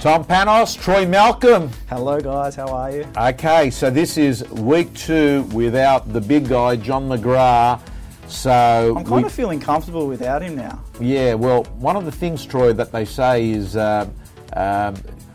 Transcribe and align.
Tom 0.00 0.24
Panos, 0.24 0.80
Troy 0.80 1.04
Malcolm. 1.04 1.70
Hello, 1.90 2.18
guys. 2.18 2.54
How 2.54 2.68
are 2.68 2.90
you? 2.90 3.06
Okay, 3.14 3.68
so 3.68 3.90
this 3.90 4.16
is 4.16 4.48
week 4.48 4.90
two 4.94 5.42
without 5.52 6.10
the 6.10 6.22
big 6.22 6.48
guy, 6.48 6.76
John 6.76 7.06
McGrath. 7.06 7.82
So 8.26 8.94
I'm 8.96 9.04
kind 9.04 9.16
we, 9.16 9.24
of 9.24 9.32
feeling 9.32 9.60
comfortable 9.60 10.06
without 10.06 10.40
him 10.40 10.56
now. 10.56 10.82
Yeah, 10.98 11.34
well, 11.34 11.64
one 11.80 11.96
of 11.96 12.06
the 12.06 12.12
things, 12.12 12.46
Troy, 12.46 12.72
that 12.72 12.92
they 12.92 13.04
say 13.04 13.50
is 13.50 13.76
um, 13.76 14.14
um, 14.54 14.94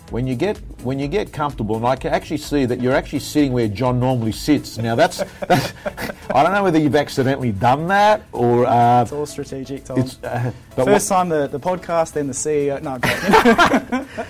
when 0.10 0.26
you 0.26 0.34
get 0.34 0.58
when 0.84 0.98
you 0.98 1.08
get 1.08 1.34
comfortable, 1.34 1.76
and 1.76 1.86
I 1.86 1.96
can 1.96 2.14
actually 2.14 2.38
see 2.38 2.66
that 2.66 2.80
you're 2.82 2.96
actually 2.96 3.20
sitting 3.20 3.54
where 3.54 3.68
John 3.68 4.00
normally 4.00 4.32
sits. 4.32 4.78
Now 4.78 4.96
that's, 4.96 5.18
that's 5.48 5.74
I 6.30 6.44
don't 6.44 6.54
know 6.54 6.64
whether 6.64 6.80
you've 6.80 6.96
accidentally 6.96 7.52
done 7.52 7.88
that 7.90 8.24
or 8.32 8.66
uh, 8.66 9.04
it's 9.04 9.12
all 9.12 9.26
strategic. 9.26 9.84
Tom. 9.84 10.00
Uh, 10.24 10.52
First 10.76 11.10
what, 11.10 11.16
time 11.18 11.30
the, 11.30 11.48
the 11.48 11.60
podcast, 11.60 12.14
then 12.14 12.28
the 12.28 12.34
CEO. 12.34 12.82
No. 12.82 12.98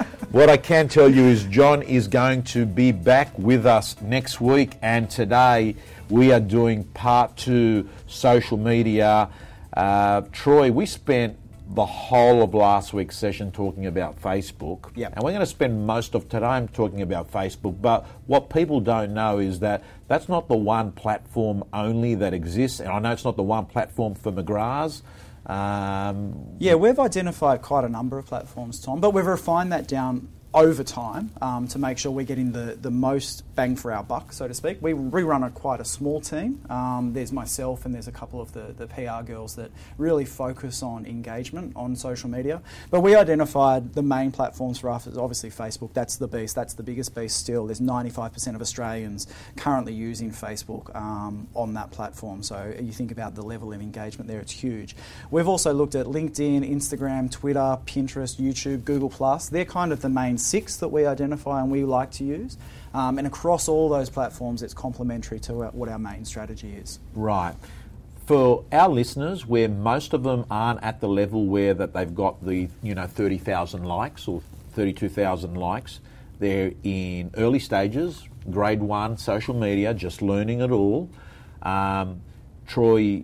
what 0.36 0.50
I 0.50 0.58
can 0.58 0.90
tell 0.90 1.08
you 1.08 1.24
is 1.24 1.46
John 1.46 1.82
is 1.82 2.10
going 2.10 2.44
to 2.44 2.66
be 2.66 2.92
back 2.92 3.40
with 3.40 3.66
us 3.66 3.96
next 4.02 4.42
week, 4.42 4.74
and 4.82 5.10
today 5.10 5.78
we 6.10 6.34
are 6.34 6.42
doing 6.42 6.84
part 6.84 7.38
two 7.38 7.88
social 8.06 8.58
media. 8.58 9.30
Uh, 9.72 10.24
Troy, 10.34 10.74
we 10.74 10.88
spent 10.88 11.38
the 11.70 11.86
whole 11.86 12.44
of 12.44 12.54
last 12.54 12.92
week's 12.92 13.16
session 13.18 13.50
talking 13.50 13.86
about 13.86 14.22
Facebook. 14.22 14.92
Yep. 14.98 15.14
And 15.16 15.24
we're 15.24 15.32
going 15.32 15.40
to 15.40 15.46
spend 15.46 15.88
most 15.88 16.16
of 16.16 16.28
today 16.28 16.68
talking 16.74 17.02
about 17.02 17.32
Facebook. 17.32 17.82
But 17.82 18.06
what 18.28 18.50
people 18.50 18.82
don't 18.82 19.14
know 19.14 19.40
is 19.40 19.60
that 19.60 19.86
that's 20.10 20.28
not 20.28 20.50
the 20.50 20.58
one 20.58 20.92
platform 20.92 21.64
only 21.72 22.14
that 22.16 22.34
exists. 22.34 22.82
And 22.82 22.90
I 22.90 23.00
know 23.00 23.14
it's 23.14 23.24
not 23.24 23.38
the 23.38 23.44
one 23.44 23.68
platform 23.68 24.16
for 24.16 24.34
McGrath's. 24.34 25.02
Um, 25.46 26.56
yeah, 26.58 26.76
we've 26.76 26.98
identified 26.98 27.62
quite 27.62 27.84
a 27.84 27.90
number 27.90 28.18
of 28.18 28.26
platforms, 28.26 28.80
Tom, 28.80 29.00
but 29.00 29.12
we've 29.12 29.26
refined 29.26 29.72
that 29.72 29.88
down 29.88 30.30
over 30.56 30.86
time 30.86 31.30
um, 31.42 31.68
to 31.68 31.78
make 31.78 31.98
sure 31.98 32.12
we're 32.12 32.26
getting 32.26 32.54
the, 32.54 32.78
the 32.82 32.90
most 32.90 33.44
bang 33.56 33.76
for 33.76 33.92
our 33.92 34.04
buck, 34.04 34.32
so 34.32 34.48
to 34.48 34.54
speak. 34.54 34.78
We, 34.82 34.94
run 34.94 35.44
a 35.44 35.50
quite 35.50 35.82
a 35.82 35.86
small 35.86 36.22
team. 36.22 36.62
Um, 36.70 37.12
there's 37.14 37.34
myself 37.34 37.86
and 37.86 37.94
there's 37.94 38.08
a 38.08 38.12
couple 38.12 38.40
of 38.40 38.54
the, 38.54 38.74
the 38.78 38.88
PR 38.88 39.24
girls 39.26 39.56
that 39.56 39.70
really 39.98 40.24
focus 40.24 40.82
on 40.82 41.06
engagement 41.06 41.74
on 41.76 41.96
social 41.96 42.30
media. 42.30 42.62
But 42.90 43.02
we 43.02 43.16
identified 43.16 43.94
the 43.94 44.02
main 44.02 44.32
platforms 44.32 44.80
for 44.80 44.90
us 44.90 45.08
is 45.08 45.18
obviously 45.18 45.50
Facebook. 45.50 45.94
That's 45.94 46.16
the 46.16 46.28
beast. 46.28 46.56
That's 46.56 46.74
the 46.74 46.84
biggest 46.84 47.14
beast 47.14 47.38
still. 47.38 47.66
There's 47.66 47.82
95% 47.82 48.56
of 48.56 48.62
Australians 48.62 49.28
currently 49.58 49.94
using 49.94 50.32
Facebook 50.32 50.96
um, 50.96 51.48
on 51.54 51.74
that 51.74 51.92
platform. 51.92 52.44
So 52.44 52.74
you 52.80 52.94
think 52.94 53.12
about 53.12 53.36
the 53.36 53.42
level 53.42 53.74
of 53.74 53.82
engagement 53.82 54.30
there, 54.30 54.40
it's 54.40 54.54
huge. 54.54 54.96
We've 55.32 55.50
also 55.50 55.74
looked 55.74 55.96
at 55.96 56.06
LinkedIn, 56.06 56.70
Instagram, 56.70 57.30
Twitter, 57.30 57.78
Pinterest, 57.86 58.38
YouTube, 58.38 58.86
Google+. 58.86 59.10
They're 59.52 59.66
kind 59.66 59.92
of 59.92 60.02
the 60.02 60.10
main 60.10 60.38
six 60.46 60.78
that 60.78 60.88
we 60.90 61.06
identify 61.06 61.62
and 61.62 61.72
we 61.72 61.84
like 61.84 62.12
to 62.12 62.24
use. 62.24 62.58
Um, 62.94 63.18
and 63.18 63.28
across 63.28 63.68
all 63.68 63.90
those 63.90 64.10
platforms, 64.10 64.62
it's 64.62 64.74
complementary 64.74 65.40
to 65.42 65.54
what 65.54 65.90
our 65.90 66.00
main 66.00 66.24
strategy 66.24 66.74
is. 66.74 67.00
Right. 67.14 67.56
For 68.26 68.64
our 68.72 68.90
listeners, 68.90 69.46
where 69.46 69.70
most 69.70 70.14
of 70.14 70.24
them 70.24 70.46
aren't 70.50 70.82
at 70.82 71.02
the 71.02 71.08
level 71.08 71.46
where 71.46 71.74
that 71.74 71.94
they've 71.94 72.16
got 72.16 72.44
the 72.44 72.70
you 72.82 72.96
know 72.96 73.06
thirty 73.06 73.38
thousand 73.38 73.84
likes 73.84 74.28
or 74.28 74.42
thirty-two 74.72 75.10
thousand 75.10 75.56
likes, 75.56 76.00
they're 76.40 76.74
in 76.84 77.32
early 77.38 77.60
stages, 77.60 78.24
grade 78.50 78.82
one 78.82 79.18
social 79.18 79.54
media, 79.54 79.94
just 79.94 80.22
learning 80.22 80.62
it 80.62 80.72
all. 80.72 81.10
Um, 81.62 82.22
Troy 82.66 83.24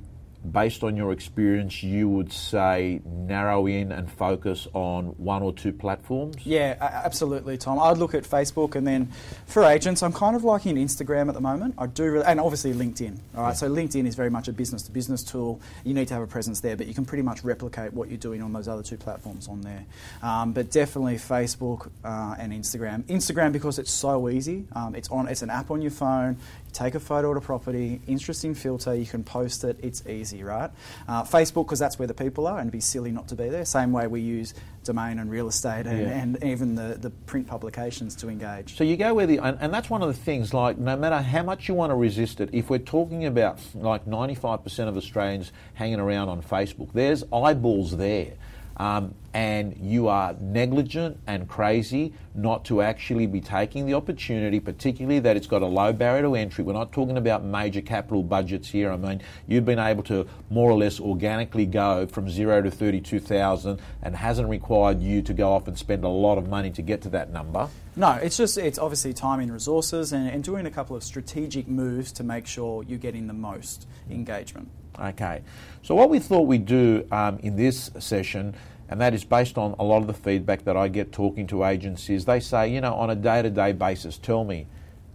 based 0.50 0.84
on 0.84 0.96
your 0.96 1.12
experience, 1.12 1.84
you 1.84 2.10
would 2.10 2.32
say 2.32 3.02
narrow 3.06 3.68
in 3.68 3.92
and 3.92 4.12
focus 4.12 4.68
on 4.74 5.08
one 5.18 5.44
or 5.44 5.54
two 5.54 5.72
platforms? 5.72 6.36
Yeah, 6.46 6.76
absolutely, 6.80 7.58
Tom. 7.58 7.80
I'd 7.80 7.98
look 7.98 8.14
at 8.14 8.24
Facebook, 8.24 8.76
and 8.76 8.86
then 8.86 9.12
for 9.46 9.64
agents, 9.64 10.02
I'm 10.02 10.14
kind 10.14 10.36
of 10.36 10.44
liking 10.44 10.76
Instagram 10.76 11.28
at 11.28 11.36
the 11.36 11.42
moment. 11.42 11.76
I 11.78 11.88
do, 11.88 12.12
really, 12.12 12.26
and 12.26 12.40
obviously 12.40 12.74
LinkedIn. 12.74 13.18
All 13.36 13.44
right, 13.44 13.50
yeah. 13.50 13.54
so 13.54 13.70
LinkedIn 13.70 14.08
is 14.08 14.16
very 14.16 14.30
much 14.30 14.48
a 14.48 14.54
business-to-business 14.54 15.24
tool. 15.24 15.62
You 15.84 15.94
need 15.94 16.08
to 16.08 16.14
have 16.14 16.24
a 16.24 16.28
presence 16.28 16.60
there, 16.62 16.76
but 16.76 16.88
you 16.88 16.94
can 16.94 17.06
pretty 17.06 17.24
much 17.24 17.44
replicate 17.44 17.94
what 17.94 18.10
you're 18.10 18.18
doing 18.18 18.42
on 18.42 18.54
those 18.54 18.68
other 18.68 18.84
two 18.84 18.98
platforms 18.98 19.48
on 19.48 19.62
there. 19.62 19.86
Um, 20.24 20.54
but 20.54 20.72
definitely 20.72 21.16
Facebook 21.16 21.90
uh, 22.04 22.36
and 22.40 22.52
Instagram. 22.52 23.04
Instagram 23.04 23.52
because 23.52 23.78
it's 23.80 23.92
so 23.92 24.30
easy. 24.30 24.66
Um, 24.74 24.96
it's 24.96 25.10
on. 25.10 25.28
It's 25.28 25.42
an 25.42 25.50
app 25.50 25.72
on 25.72 25.82
your 25.82 25.92
phone 25.92 26.38
take 26.74 26.96
a 26.96 27.00
photo 27.00 27.32
of 27.32 27.38
a 27.38 27.42
property, 27.42 28.02
interesting 28.08 28.54
filter, 28.54 28.94
you 28.96 29.06
can 29.06 29.24
post 29.24 29.64
it, 29.64 29.78
it's 29.82 30.06
easy, 30.08 30.44
right? 30.44 30.72
Uh, 31.08 31.24
Facebook, 31.24 31.66
because 31.66 31.80
that's 31.80 32.00
where 32.00 32.08
the 32.08 32.14
people 32.14 32.48
are, 32.48 32.58
and 32.58 32.68
it'd 32.68 32.72
be 32.72 32.80
silly 32.80 33.12
not 33.12 33.28
to 33.30 33.36
be 33.36 33.50
there. 33.50 33.66
Same 33.66 33.92
way 33.92 34.08
we 34.08 34.22
use 34.22 34.54
domain 34.84 35.20
and 35.20 35.30
real 35.30 35.48
estate 35.48 35.86
and, 35.86 36.02
yeah. 36.02 36.10
and 36.10 36.44
even 36.44 36.76
the, 36.76 36.98
the 37.00 37.10
print 37.10 37.48
publications 37.48 38.16
to 38.16 38.30
engage. 38.30 38.76
So 38.76 38.84
you 38.84 38.98
go 38.98 39.14
where 39.14 39.28
the, 39.28 39.38
and, 39.38 39.58
and 39.62 39.74
that's 39.74 39.90
one 39.90 40.02
of 40.02 40.08
the 40.08 40.14
things, 40.14 40.54
like, 40.54 40.78
no 40.78 40.96
matter 40.96 41.22
how 41.22 41.44
much 41.44 41.68
you 41.68 41.76
want 41.76 41.92
to 41.92 41.96
resist 41.96 42.42
it, 42.42 42.50
if 42.52 42.70
we're 42.70 42.80
talking 42.80 43.26
about 43.26 43.60
like 43.76 44.06
95% 44.06 44.88
of 44.88 44.98
Australians 44.98 45.52
hanging 45.76 46.00
around 46.00 46.30
on 46.30 46.42
Facebook, 46.42 46.94
there's 46.94 47.24
eyeballs 47.32 47.98
there 47.98 48.34
um, 48.78 49.14
and 49.34 49.78
you 49.80 50.08
are 50.08 50.36
negligent 50.40 51.18
and 51.28 51.48
crazy 51.48 52.14
not 52.36 52.66
to 52.66 52.82
actually 52.82 53.28
be 53.28 53.40
taking 53.40 53.86
the 53.86 53.94
opportunity, 53.94 54.60
particularly 54.60 55.20
that 55.20 55.38
it's 55.38 55.48
got 55.48 55.62
a 55.62 55.66
low 55.66 55.94
barrier 55.94 56.24
to 56.24 56.36
entry. 56.36 56.64
We're 56.64 56.74
not 56.74 56.92
talking 56.92 57.18
about 57.18 57.44
major 57.44 57.82
capital 57.82 58.24
budgets 58.24 58.70
here. 58.70 58.92
I 58.92 58.98
mean, 58.98 59.22
you've 59.48 59.66
been 59.66 59.80
able 59.80 60.04
to 60.04 60.28
more 60.50 60.70
or 60.70 60.78
less 60.78 61.00
organically 61.00 61.66
go 61.66 62.08
from 62.08 62.30
zero 62.30 62.62
to 62.62 62.72
32,000 62.72 63.80
and 64.02 64.16
hasn't 64.16 64.50
required 64.50 65.02
you 65.02 65.22
to 65.22 65.34
go 65.34 65.54
off 65.54 65.68
and 65.68 65.78
spend 65.78 66.04
a 66.04 66.10
lot 66.10 66.38
of 66.38 66.48
money 66.48 66.72
to 66.72 66.82
get 66.82 67.02
to 67.04 67.10
that 67.10 67.32
number. 67.32 67.70
No, 67.96 68.14
it's 68.14 68.38
just, 68.38 68.58
it's 68.58 68.80
obviously 68.80 69.14
time 69.14 69.42
and 69.42 69.52
resources 69.52 70.14
and, 70.14 70.30
and 70.30 70.44
doing 70.44 70.66
a 70.66 70.72
couple 70.72 70.96
of 70.96 71.04
strategic 71.04 71.68
moves 71.68 72.12
to 72.14 72.24
make 72.24 72.48
sure 72.48 72.84
you're 72.84 72.98
getting 72.98 73.28
the 73.28 73.34
most 73.34 73.88
engagement. 74.10 74.70
Okay, 75.02 75.42
so 75.82 75.96
what 75.96 76.10
we 76.10 76.20
thought 76.20 76.42
we'd 76.42 76.66
do 76.66 77.08
um, 77.12 77.40
in 77.40 77.56
this 77.56 77.90
session 77.98 78.56
and 78.92 79.00
that 79.00 79.14
is 79.14 79.24
based 79.24 79.58
on 79.58 79.74
a 79.80 79.84
lot 79.84 80.02
of 80.02 80.08
the 80.08 80.14
feedback 80.14 80.66
that 80.66 80.76
I 80.76 80.90
get 80.90 81.14
talking 81.14 81.48
to 81.48 81.64
agencies. 81.64 82.26
They 82.26 82.42
say, 82.42 82.68
you 82.68 82.82
know, 82.82 82.94
on 82.94 83.10
a 83.10 83.16
day 83.16 83.42
to 83.42 83.50
day 83.50 83.72
basis, 83.72 84.18
tell 84.18 84.44
me, 84.44 84.68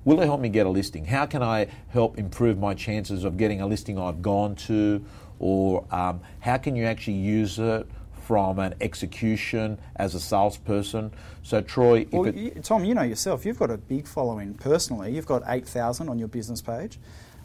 will 0.06 0.19
it 0.22 0.24
help 0.24 0.41
me 0.41 0.48
get 0.48 0.64
a 0.64 0.70
listing? 0.70 1.04
How 1.04 1.26
can 1.26 1.42
I 1.42 1.69
help 1.91 2.19
improve 2.19 2.58
my 2.58 2.72
chances 2.72 3.22
of 3.22 3.36
getting 3.36 3.60
a 3.60 3.66
listing 3.66 3.98
I've 3.98 4.22
gone 4.22 4.54
to? 4.54 5.04
Or 5.38 5.84
um, 5.94 6.22
how 6.41 6.56
can 6.56 6.74
you 6.74 6.86
actually 6.86 7.18
use 7.18 7.58
it? 7.58 7.86
From 8.22 8.58
an 8.58 8.74
execution 8.80 9.78
as 9.94 10.16
a 10.16 10.20
salesperson. 10.20 11.12
So, 11.44 11.60
Troy. 11.60 12.08
Well, 12.10 12.24
it, 12.24 12.64
Tom, 12.64 12.84
you 12.84 12.92
know 12.92 13.03
yourself, 13.03 13.47
you've 13.47 13.58
got 13.58 13.70
a 13.70 13.78
big 13.78 14.08
following 14.08 14.54
personally. 14.54 15.14
You've 15.14 15.26
got 15.26 15.44
8,000 15.47 16.08
on 16.08 16.18
your 16.18 16.26
business 16.26 16.60
page. 16.60 16.98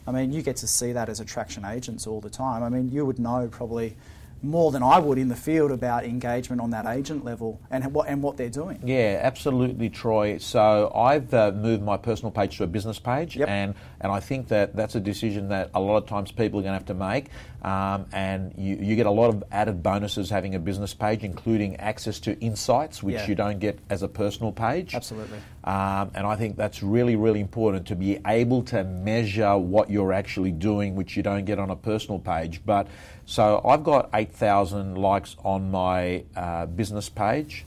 I 0.06 0.10
mean, 0.10 0.32
you 0.32 0.42
get 0.42 0.56
to 0.56 0.66
see 0.66 0.92
that 0.92 1.08
as 1.08 1.20
attraction 1.20 1.64
agents 1.64 2.06
all 2.06 2.20
the 2.20 2.30
time. 2.30 2.62
I 2.62 2.68
mean, 2.68 2.90
you 2.90 3.06
would 3.06 3.18
know 3.18 3.48
probably 3.48 3.96
more 4.42 4.72
than 4.72 4.82
I 4.82 4.98
would 4.98 5.18
in 5.18 5.28
the 5.28 5.36
field 5.36 5.70
about 5.70 6.04
engagement 6.04 6.60
on 6.60 6.70
that 6.70 6.86
agent 6.86 7.24
level 7.24 7.60
and 7.70 7.92
what 7.94 8.08
and 8.08 8.22
what 8.22 8.36
they're 8.36 8.50
doing. 8.50 8.80
Yeah, 8.84 9.20
absolutely, 9.22 9.88
Troy. 9.88 10.38
So 10.38 10.92
I've 10.94 11.32
uh, 11.32 11.52
moved 11.52 11.82
my 11.82 11.96
personal 11.96 12.32
page 12.32 12.56
to 12.58 12.64
a 12.64 12.66
business 12.66 12.98
page, 12.98 13.36
yep. 13.36 13.48
and 13.48 13.74
and 14.00 14.10
I 14.10 14.20
think 14.20 14.48
that 14.48 14.74
that's 14.74 14.94
a 14.96 15.00
decision 15.00 15.48
that 15.48 15.70
a 15.74 15.80
lot 15.80 15.96
of 15.96 16.06
times 16.06 16.32
people 16.32 16.58
are 16.58 16.62
going 16.62 16.72
to 16.72 16.78
have 16.78 16.86
to 16.86 16.94
make. 16.94 17.26
Um, 17.62 18.06
and 18.12 18.52
you, 18.58 18.76
you 18.76 18.96
get 18.96 19.06
a 19.06 19.10
lot 19.10 19.28
of 19.28 19.44
added 19.52 19.84
bonuses 19.84 20.28
having 20.28 20.56
a 20.56 20.58
business 20.58 20.94
page, 20.94 21.22
including 21.22 21.76
access 21.76 22.18
to 22.20 22.36
insights, 22.40 23.04
which 23.04 23.14
yeah. 23.14 23.28
you 23.28 23.36
don't 23.36 23.60
get 23.60 23.78
as 23.88 24.02
a 24.02 24.08
personal 24.08 24.50
page. 24.50 24.96
Absolutely. 24.96 25.38
Um, 25.62 26.10
and 26.14 26.26
I 26.26 26.34
think 26.34 26.56
that's 26.56 26.82
really, 26.82 27.14
really 27.14 27.40
important 27.40 27.86
to 27.86 27.94
be 27.94 28.18
able 28.26 28.64
to 28.64 28.82
measure 28.82 29.56
what 29.56 29.90
you're 29.90 30.12
actually 30.12 30.50
doing, 30.50 30.96
which 30.96 31.16
you 31.16 31.22
don't 31.22 31.44
get 31.44 31.60
on 31.60 31.70
a 31.70 31.76
personal 31.76 32.18
page. 32.18 32.62
But 32.66 32.88
so 33.26 33.62
I've 33.64 33.84
got 33.84 34.10
8,000 34.12 34.98
likes 34.98 35.36
on 35.44 35.70
my 35.70 36.24
uh, 36.34 36.66
business 36.66 37.08
page. 37.08 37.64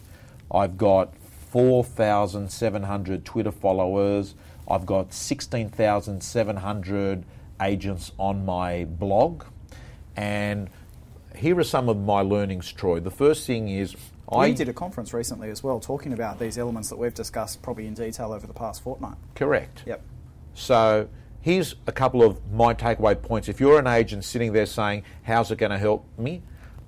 I've 0.51 0.77
got 0.77 1.15
4,700 1.51 3.24
Twitter 3.24 3.51
followers. 3.51 4.36
I've 4.69 4.86
got 4.86 5.13
16,700 5.13 7.24
agents 7.62 8.12
on 8.19 8.45
my 8.45 8.83
blog. 8.83 9.45
And 10.15 10.69
here 11.35 11.57
are 11.59 11.63
some 11.63 11.89
of 11.89 11.97
my 11.97 12.21
learnings, 12.21 12.71
Troy. 12.71 13.00
The 13.00 13.12
first 13.12 13.45
thing 13.45 13.69
is 13.69 13.95
I 14.29 14.51
did 14.51 14.69
a 14.69 14.73
conference 14.73 15.13
recently 15.13 15.50
as 15.50 15.63
well, 15.63 15.79
talking 15.79 16.13
about 16.13 16.39
these 16.39 16.57
elements 16.57 16.89
that 16.89 16.97
we've 16.97 17.13
discussed 17.13 17.62
probably 17.62 17.88
in 17.88 17.94
detail 17.94 18.31
over 18.31 18.47
the 18.47 18.53
past 18.53 18.81
fortnight. 18.81 19.17
Correct. 19.35 19.83
Yep. 19.85 20.01
So 20.53 21.07
here's 21.41 21.75
a 21.85 21.91
couple 21.91 22.23
of 22.23 22.39
my 22.51 22.73
takeaway 22.73 23.21
points. 23.21 23.50
If 23.50 23.59
you're 23.59 23.77
an 23.77 23.88
agent 23.88 24.23
sitting 24.23 24.53
there 24.53 24.65
saying, 24.65 25.03
"How's 25.23 25.51
it 25.51 25.57
going 25.57 25.71
to 25.71 25.77
help 25.77 26.06
me?" 26.17 26.41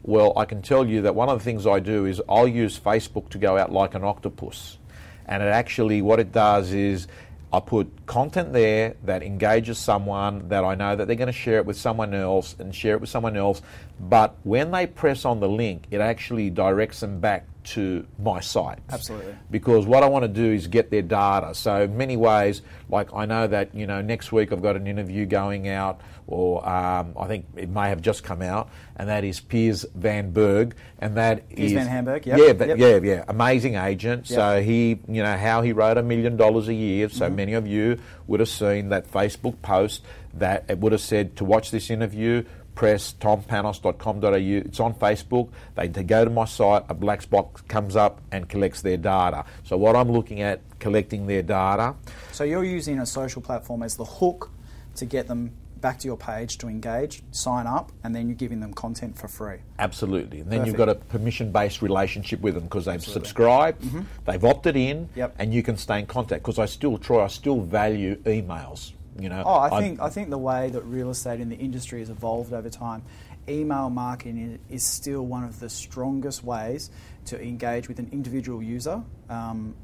Well, 0.04 0.34
I 0.38 0.46
can 0.46 0.62
tell 0.62 0.88
you 0.88 1.02
that 1.02 1.16
one 1.16 1.28
of 1.28 1.38
the 1.38 1.44
things 1.44 1.68
I 1.68 1.80
do 1.80 2.06
is 2.06 2.22
I'll 2.30 2.48
use 2.48 2.80
Facebook 2.80 3.30
to 3.30 3.38
go 3.38 3.58
out 3.58 3.72
like 3.72 3.94
an 3.94 4.04
octopus, 4.04 4.78
and 5.26 5.44
it 5.44 5.48
actually 5.48 6.02
what 6.02 6.20
it 6.20 6.32
does 6.32 6.72
is 6.72 7.08
I 7.52 7.62
put 7.62 8.06
content 8.06 8.52
there 8.52 8.96
that 9.06 9.24
engages 9.24 9.78
someone 9.78 10.50
that 10.50 10.66
I 10.66 10.76
know 10.76 10.96
that 10.96 11.08
they're 11.08 11.16
going 11.16 11.28
to 11.28 11.34
share 11.34 11.58
it 11.58 11.66
with 11.66 11.78
someone 11.78 12.14
else 12.14 12.56
and 12.60 12.76
share 12.76 12.96
it 12.96 13.02
with 13.02 13.10
someone 13.10 13.38
else. 13.38 13.62
But 14.00 14.36
when 14.44 14.72
they 14.72 14.86
press 14.86 15.24
on 15.24 15.40
the 15.40 15.48
link, 15.48 15.84
it 15.90 16.02
actually 16.02 16.50
directs 16.50 17.00
them 17.00 17.20
back 17.22 17.46
to 17.68 18.06
my 18.18 18.40
site. 18.40 18.80
Absolutely. 18.90 19.36
Because 19.52 19.86
what 19.86 20.04
I 20.04 20.08
want 20.08 20.24
to 20.24 20.30
do 20.30 20.52
is 20.52 20.68
get 20.68 20.90
their 20.90 21.02
data. 21.02 21.54
So 21.54 21.88
many 21.88 22.16
ways, 22.16 22.62
like 22.90 23.14
I 23.14 23.26
know 23.26 23.48
that 23.48 23.76
you 23.76 23.88
know 23.88 24.02
next 24.02 24.32
week 24.32 24.52
I've 24.52 24.62
got 24.62 24.76
an 24.76 24.88
interview 24.88 25.26
going 25.26 25.68
out, 25.68 26.02
or 26.28 26.68
um, 26.68 27.14
I 27.20 27.28
think 27.28 27.46
it 27.56 27.70
may 27.70 27.90
have 27.90 28.02
just 28.02 28.24
come 28.24 28.42
out, 28.42 28.70
and 28.96 29.10
that 29.10 29.24
is 29.24 29.40
Piers 29.40 29.86
Van 29.96 30.32
Berg, 30.32 30.76
and 31.00 31.18
that 31.18 31.50
Piers 31.50 31.72
is 31.72 31.74
Van 31.74 31.88
Hamburg, 31.88 32.26
yep. 32.26 32.40
Yeah, 32.40 32.54
but, 32.54 32.68
Yep. 32.70 32.78
yeah, 32.78 32.98
yeah, 32.98 33.24
amazing 33.28 33.76
agent. 33.76 34.30
Yep. 34.30 34.36
So 34.36 34.62
he, 34.62 35.00
you 35.08 35.24
know, 35.24 35.38
how 35.38 35.62
he 35.62 35.74
wrote 35.74 35.98
a 35.98 36.04
million 36.04 36.38
dollars 36.38 36.68
a 36.68 36.74
year. 36.74 37.08
Mm-hmm. 37.08 37.18
So 37.18 37.30
many 37.30 37.54
of 37.54 37.68
you 37.68 38.00
would 38.28 38.40
have 38.40 38.50
seen 38.50 38.90
that 38.90 39.12
Facebook 39.12 39.62
post 39.62 40.04
that 40.34 40.66
it 40.70 40.78
would 40.80 40.92
have 40.92 41.02
said 41.02 41.36
to 41.38 41.46
watch 41.46 41.72
this 41.72 41.90
interview. 41.90 42.44
Press 42.78 43.16
tompanos.com.au. 43.20 44.30
It's 44.68 44.80
on 44.80 44.94
Facebook. 44.94 45.50
They, 45.74 45.88
go 45.88 46.24
to 46.24 46.30
my 46.30 46.46
site. 46.46 46.84
A 46.90 46.94
black 46.94 47.28
box 47.28 47.62
comes 47.62 47.96
up 47.96 48.22
and 48.32 48.48
collects 48.48 48.84
their 48.84 48.98
data. 48.98 49.46
So 49.64 49.78
what 49.78 49.96
I'm 49.96 50.12
looking 50.12 50.42
at 50.42 50.62
collecting 50.80 51.26
their 51.26 51.42
data. 51.42 51.96
So 52.34 52.44
you're 52.44 52.64
using 52.64 53.00
a 53.00 53.06
social 53.08 53.42
platform 53.42 53.82
as 53.82 53.98
the 53.98 54.06
hook 54.06 54.52
to 54.98 55.06
get 55.06 55.28
them 55.28 55.54
back 55.82 55.98
to 56.02 56.08
your 56.08 56.18
page 56.18 56.60
to 56.60 56.68
engage, 56.68 57.24
sign 57.32 57.66
up, 57.66 57.92
and 58.04 58.16
then 58.16 58.28
you're 58.28 58.36
giving 58.36 58.60
them 58.60 58.76
content 58.76 59.18
for 59.18 59.28
free. 59.28 59.58
Absolutely. 59.80 60.42
And 60.42 60.52
then 60.52 60.68
you've 60.68 60.78
got 60.78 60.88
a 60.90 60.96
permission 60.96 61.52
based 61.52 61.82
relationship 61.82 62.42
with 62.42 62.54
them 62.54 62.66
because 62.66 62.86
they've 62.86 63.04
subscribed, 63.04 63.84
they've 64.26 64.46
opted 64.46 64.76
in, 64.76 65.06
Mm-hmm. 65.08 65.20
Yep. 65.20 65.36
and 65.40 65.52
you 65.52 65.64
can 65.64 65.78
stay 65.78 65.98
in 65.98 66.06
contact. 66.06 66.44
Because 66.44 66.60
I 66.60 66.66
still 66.68 67.00
try, 67.00 67.24
I 67.24 67.28
still 67.28 67.60
value 67.62 68.18
emails. 68.18 68.92
You 69.20 69.30
know, 69.30 69.44
Oh, 69.46 69.60
I 69.60 69.82
think 69.82 70.00
I 70.00 70.10
think 70.10 70.30
the 70.30 70.38
way 70.38 70.70
that 70.70 70.82
real 70.82 71.10
estate 71.10 71.40
in 71.40 71.50
the 71.50 71.56
industry 71.58 72.00
has 72.00 72.10
evolved 72.10 72.54
over 72.54 72.70
time, 72.70 73.04
email 73.50 73.90
marketing 73.90 74.60
is 74.70 74.84
still 74.84 75.26
one 75.26 75.44
of 75.44 75.60
the 75.60 75.70
strongest 75.70 76.44
ways 76.44 76.92
to 77.26 77.42
engage 77.42 77.88
with 77.88 78.00
an 78.00 78.10
individual 78.12 78.62
user. 78.62 79.02
Um, 79.30 79.76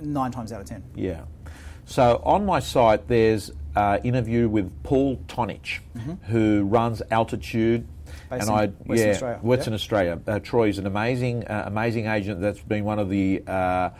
nine 0.00 0.30
times 0.30 0.52
out 0.52 0.60
of 0.60 0.66
ten. 0.66 0.82
Yeah. 0.94 1.22
So 1.84 2.22
on 2.24 2.46
my 2.46 2.60
site, 2.60 3.08
there's 3.08 3.50
an 3.74 4.00
interview 4.02 4.48
with 4.48 4.82
Paul 4.82 5.16
Tonich, 5.28 5.80
who 6.28 6.64
runs 6.64 7.02
Altitude. 7.10 7.82
Mm-hmm. 7.82 7.88
Based 8.30 8.48
and 8.48 8.50
in 8.50 8.54
I, 8.54 8.66
Western 8.86 9.06
yeah, 9.06 9.12
Australia, 9.12 9.38
Western 9.42 9.72
yeah. 9.72 9.74
Australia. 9.74 10.20
Uh, 10.26 10.38
Troy 10.38 10.68
is 10.68 10.78
an 10.78 10.86
amazing, 10.86 11.46
uh, 11.46 11.64
amazing 11.66 12.06
agent 12.06 12.40
that's 12.40 12.60
been 12.60 12.84
one 12.84 12.98
of 12.98 13.08
the 13.08 13.42
uh, 13.46 13.90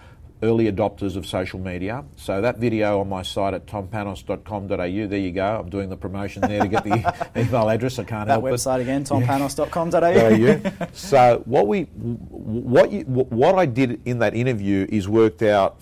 early 0.43 0.71
adopters 0.71 1.17
of 1.17 1.25
social 1.25 1.59
media. 1.61 2.05
So 2.17 2.41
that 2.41 2.59
video 2.59 3.01
on 3.01 3.09
my 3.09 3.23
site 3.23 3.55
at 3.55 3.67
tompanos.com.au. 3.67 4.67
There 4.77 5.19
you 5.19 5.31
go. 5.33 5.61
I'm 5.61 5.71
doing 5.71 5.89
the 5.89 5.97
promotion 5.97 6.43
there 6.43 6.61
to 6.63 6.69
get 6.69 6.85
the 6.85 7.31
email 7.37 7.69
address. 7.69 7.99
I 7.99 8.05
can't 8.05 8.27
That 8.27 8.35
help 8.41 8.47
it. 8.47 8.53
website 8.55 8.81
again, 8.81 9.05
tompanos.com.au. 9.05 10.87
So 10.93 11.43
what 11.45 11.67
we, 11.67 11.83
what 11.83 12.91
you, 12.93 13.03
what 13.05 13.55
I 13.57 13.67
did 13.67 14.01
in 14.05 14.19
that 14.19 14.35
interview 14.35 14.87
is 14.91 15.09
worked 15.09 15.43
out 15.43 15.77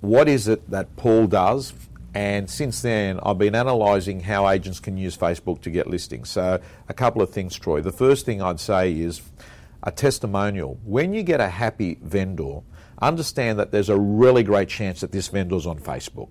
what 0.00 0.28
is 0.28 0.48
it 0.48 0.68
that 0.70 0.96
Paul 0.96 1.26
does, 1.26 1.74
and 2.14 2.48
since 2.50 2.80
then 2.82 3.20
I've 3.22 3.38
been 3.38 3.54
analysing 3.54 4.20
how 4.20 4.48
agents 4.48 4.80
can 4.80 4.96
use 4.96 5.16
Facebook 5.16 5.60
to 5.60 5.70
get 5.70 5.86
listings. 5.88 6.30
So 6.30 6.58
a 6.88 6.94
couple 6.94 7.22
of 7.22 7.30
things, 7.30 7.56
Troy. 7.56 7.80
The 7.82 7.92
first 7.92 8.24
thing 8.26 8.40
I'd 8.42 8.58
say 8.60 8.92
is 8.92 9.20
a 9.82 9.92
testimonial. 9.92 10.78
When 10.84 11.12
you 11.14 11.22
get 11.22 11.40
a 11.40 11.48
happy 11.48 11.98
vendor, 12.02 12.60
understand 13.00 13.58
that 13.58 13.70
there's 13.70 13.88
a 13.88 13.98
really 13.98 14.42
great 14.42 14.68
chance 14.68 15.00
that 15.00 15.12
this 15.12 15.28
vendor's 15.28 15.66
on 15.66 15.78
Facebook 15.78 16.28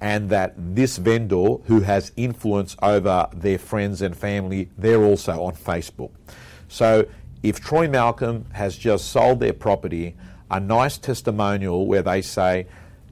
and 0.00 0.28
that 0.30 0.54
this 0.56 0.96
vendor 0.98 1.56
who 1.64 1.80
has 1.80 2.12
influence 2.16 2.76
over 2.82 3.28
their 3.32 3.58
friends 3.58 4.02
and 4.02 4.16
family, 4.16 4.68
they're 4.76 5.02
also 5.02 5.44
on 5.44 5.54
Facebook. 5.54 6.10
So 6.68 7.06
if 7.42 7.60
Troy 7.60 7.88
Malcolm 7.88 8.46
has 8.52 8.76
just 8.76 9.10
sold 9.10 9.40
their 9.40 9.52
property, 9.52 10.16
a 10.50 10.60
nice 10.60 10.98
testimonial 10.98 11.86
where 11.86 12.02
they 12.02 12.22
say, 12.22 12.66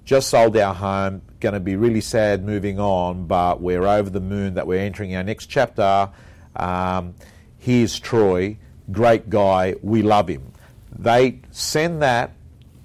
just 0.04 0.28
sold 0.28 0.56
our 0.56 0.74
home, 0.74 1.22
going 1.40 1.54
to 1.54 1.60
be 1.60 1.76
really 1.76 2.00
sad 2.00 2.44
moving 2.44 2.78
on, 2.78 3.26
but 3.26 3.60
we're 3.60 3.86
over 3.86 4.10
the 4.10 4.20
moon 4.20 4.54
that 4.54 4.66
we're 4.66 4.80
entering 4.80 5.16
our 5.16 5.22
next 5.22 5.46
chapter. 5.46 6.10
Um, 6.56 7.14
here's 7.58 7.98
Troy, 7.98 8.58
great 8.92 9.30
guy, 9.30 9.74
we 9.82 10.02
love 10.02 10.28
him. 10.28 10.52
They 10.96 11.40
send 11.50 12.02
that 12.02 12.32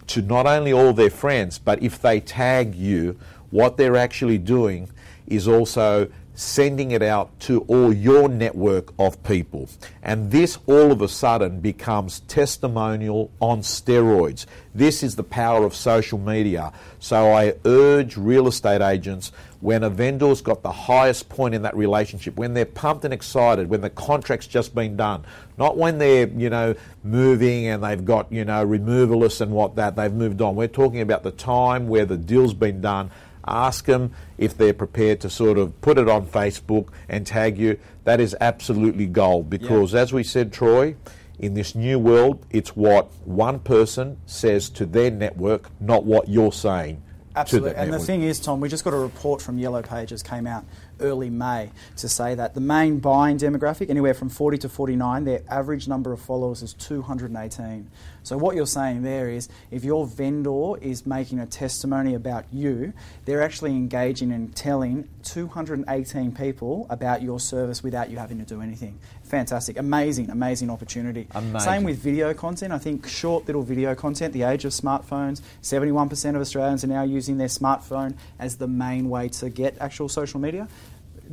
to 0.09 0.21
not 0.21 0.45
only 0.45 0.73
all 0.73 0.94
their 0.94 1.09
friends, 1.09 1.59
but 1.59 1.81
if 1.81 2.01
they 2.01 2.19
tag 2.19 2.75
you, 2.75 3.17
what 3.51 3.77
they're 3.77 3.97
actually 3.97 4.38
doing 4.38 4.89
is 5.27 5.47
also 5.47 6.09
sending 6.39 6.91
it 6.91 7.01
out 7.01 7.38
to 7.38 7.59
all 7.68 7.91
your 7.91 8.30
network 8.30 8.94
of 8.97 9.21
people. 9.24 9.68
And 10.01 10.31
this 10.31 10.57
all 10.68 10.89
of 10.89 11.01
a 11.01 11.09
sudden 11.09 11.59
becomes 11.59 12.21
testimonial 12.21 13.30
on 13.41 13.59
steroids. 13.59 14.45
This 14.74 15.03
is 15.03 15.18
the 15.18 15.24
power 15.24 15.65
of 15.65 15.75
social 15.75 16.18
media. 16.18 16.71
So 17.00 17.33
I 17.33 17.56
urge 17.65 18.15
real 18.15 18.47
estate 18.47 18.81
agents 18.81 19.33
when 19.59 19.83
a 19.83 19.89
vendor's 19.89 20.41
got 20.41 20.63
the 20.63 20.71
highest 20.71 21.27
point 21.27 21.53
in 21.53 21.63
that 21.63 21.75
relationship, 21.75 22.38
when 22.38 22.53
they're 22.53 22.65
pumped 22.65 23.03
and 23.03 23.13
excited, 23.13 23.69
when 23.69 23.81
the 23.81 23.89
contract's 23.89 24.47
just 24.47 24.74
been 24.74 24.95
done, 24.95 25.25
not 25.57 25.75
when 25.75 25.97
they're, 25.97 26.30
you 26.30 26.50
know, 26.50 26.74
moving 27.03 27.68
and 27.68 27.83
they've 27.83 28.06
got, 28.06 28.31
you 28.31 28.45
know, 28.45 28.65
removalists 28.65 29.42
and 29.42 29.51
what 29.51 29.75
that, 29.75 29.97
they've 29.97 30.13
moved 30.13 30.42
on. 30.42 30.56
We're 30.56 30.68
talking 30.68 31.01
about 31.01 31.24
the 31.24 31.31
time 31.31 31.89
where 31.89 32.06
the 32.06 32.15
deal's 32.15 32.53
been 32.53 32.80
done. 32.80 33.12
Ask 33.47 33.86
them 33.86 34.12
if 34.38 34.57
they're 34.57 34.74
prepared 34.74 35.21
to 35.21 35.30
sort 35.30 35.57
of 35.57 35.80
put 35.81 35.97
it 35.97 36.09
on 36.09 36.25
Facebook 36.25 36.89
and 37.07 37.25
tag 37.25 37.57
you. 37.57 37.80
That 38.03 38.19
is 38.19 38.36
absolutely 38.39 39.06
gold 39.06 39.50
because, 39.50 39.95
as 39.95 40.13
we 40.13 40.24
said, 40.24 40.51
Troy, 40.51 40.95
in 41.38 41.53
this 41.53 41.74
new 41.74 42.00
world, 42.00 42.45
it's 42.50 42.75
what 42.75 43.12
one 43.25 43.59
person 43.59 44.19
says 44.25 44.69
to 44.71 44.86
their 44.86 45.09
network, 45.09 45.69
not 45.80 46.06
what 46.06 46.27
you're 46.27 46.51
saying 46.51 47.01
Absolutely. 47.36 47.75
And 47.75 47.94
the 47.94 48.00
thing 48.00 48.24
is, 48.24 48.39
Tom, 48.39 48.59
we 48.59 48.69
just 48.69 48.83
got 48.83 48.94
a 48.94 48.97
report 48.97 49.42
from 49.42 49.57
Yellow 49.57 49.81
Pages 49.81 50.24
came 50.24 50.47
out 50.47 50.65
early 51.00 51.30
May 51.30 51.71
to 51.97 52.09
say 52.09 52.35
that 52.35 52.53
the 52.53 52.59
main 52.59 53.00
buying 53.00 53.38
demographic, 53.38 53.89
anywhere 53.89 54.13
from 54.13 54.30
40 54.30 54.57
to 54.59 54.69
49, 54.69 55.24
their 55.24 55.42
average 55.47 55.88
number 55.88 56.12
of 56.12 56.19
followers 56.19 56.62
is 56.62 56.74
218. 56.74 57.89
So 58.30 58.38
what 58.38 58.56
you're 58.56 58.68
saying 58.68 59.02
there 59.02 59.28
is, 59.28 59.50
if 59.72 59.84
your 59.84 60.06
vendor 60.06 60.78
is 60.81 61.08
making 61.08 61.40
a 61.40 61.48
testimony 61.48 62.14
about 62.14 62.46
you, 62.52 62.94
they're 63.26 63.42
actually 63.42 63.72
engaging 63.72 64.31
and 64.31 64.56
telling 64.56 65.10
218 65.24 66.36
people 66.36 66.86
about 66.92 67.24
your 67.24 67.40
service 67.40 67.81
without 67.81 68.12
you 68.12 68.19
having 68.19 68.38
to 68.38 68.45
do 68.45 68.62
anything. 68.62 69.00
Fantastic, 69.24 69.80
amazing, 69.80 70.30
amazing 70.30 70.69
opportunity. 70.69 71.26
Amazing. 71.33 71.59
Same 71.59 71.83
with 71.83 71.98
video 71.98 72.31
content. 72.36 72.71
I 72.71 72.78
think 72.78 73.07
short 73.07 73.48
little 73.48 73.64
video 73.64 73.95
content, 73.95 74.31
the 74.31 74.44
age 74.44 74.64
of 74.64 74.74
smartphones, 74.74 75.42
71% 75.64 76.36
of 76.36 76.42
Australians 76.42 76.83
are 76.83 76.88
now 76.88 77.02
using 77.02 77.40
their 77.40 77.48
smartphone 77.48 78.16
as 78.38 78.57
the 78.57 78.68
main 78.68 79.09
way 79.09 79.30
to 79.30 79.50
get 79.50 79.76
actual 79.80 80.07
social 80.07 80.40
media. 80.40 80.68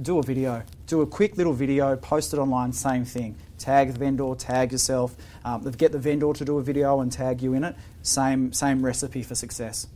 Do 0.01 0.19
a 0.19 0.23
video. 0.23 0.63
Do 0.87 1.03
a 1.03 1.07
quick 1.07 1.37
little 1.37 1.53
video, 1.53 1.95
post 1.97 2.33
it 2.33 2.39
online, 2.39 2.73
same 2.73 3.05
thing. 3.05 3.37
Tag 3.59 3.93
the 3.93 3.99
vendor, 3.99 4.35
tag 4.35 4.73
yourself, 4.73 5.17
um, 5.45 5.63
get 5.73 5.93
the 5.93 5.99
vendor 5.99 6.33
to 6.33 6.45
do 6.45 6.59
a 6.59 6.63
video 6.63 7.01
and 7.01 7.11
tag 7.11 7.43
you 7.43 7.55
in 7.55 7.65
it. 7.65 7.75
Same, 8.03 8.53
same 8.53 8.85
recipe 8.85 9.23
for 9.23 9.35
success. 9.35 9.87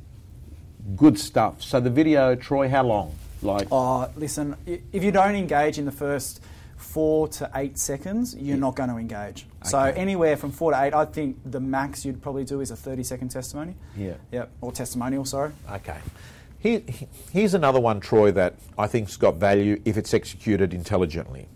Good 0.97 1.19
stuff. 1.19 1.62
So 1.62 1.79
the 1.81 1.90
video, 1.90 2.35
Troy, 2.35 2.69
how 2.69 2.85
long? 2.85 3.14
Like, 3.43 3.69
Oh, 3.71 4.09
listen, 4.17 4.57
if 4.67 5.05
you 5.05 5.12
don't 5.12 5.35
engage 5.35 5.79
in 5.79 5.85
the 5.85 5.93
first 5.93 6.43
four 6.76 7.29
to 7.29 7.50
eight 7.55 7.79
seconds, 7.79 8.35
you're 8.35 8.57
not 8.57 8.75
going 8.75 8.88
to 8.88 8.97
engage. 8.97 9.47
So 9.62 9.79
anywhere 9.79 10.37
from 10.37 10.50
four 10.50 10.73
to 10.73 10.83
eight, 10.83 10.95
I 10.95 11.05
think 11.05 11.38
the 11.45 11.61
max 11.61 12.05
you'd 12.05 12.23
probably 12.23 12.45
do 12.45 12.61
is 12.61 12.71
a 12.71 12.76
30 12.76 13.02
second 13.02 13.29
testimony. 13.29 13.76
Yeah. 13.97 14.14
Yep. 14.33 14.50
Or 14.62 14.73
testimonial, 14.73 15.25
sorry. 15.25 15.52
Okay. 15.71 15.99
Here, 16.59 16.83
here's 17.33 17.55
another 17.55 17.81
one, 17.81 18.00
Troy, 18.00 18.33
that 18.33 18.57
I 18.79 18.87
think's 18.87 19.17
got 19.17 19.37
value 19.37 19.81
if 19.85 19.97
it's 19.97 20.12
executed 20.12 20.75
intelligently. 20.75 21.49